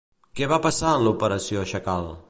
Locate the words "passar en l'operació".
0.63-1.67